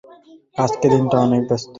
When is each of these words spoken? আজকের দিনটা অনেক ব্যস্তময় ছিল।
আজকের 0.55 0.91
দিনটা 0.93 1.17
অনেক 1.19 1.41
ব্যস্তময় 1.41 1.59
ছিল। 1.59 1.69